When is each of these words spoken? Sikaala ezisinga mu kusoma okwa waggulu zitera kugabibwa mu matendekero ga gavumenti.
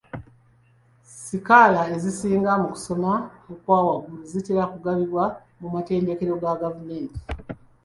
Sikaala 1.23 1.81
ezisinga 1.95 2.51
mu 2.61 2.67
kusoma 2.73 3.11
okwa 3.53 3.77
waggulu 3.87 4.23
zitera 4.31 4.63
kugabibwa 4.73 5.23
mu 5.61 5.67
matendekero 5.75 6.33
ga 6.41 6.53
gavumenti. 6.61 7.19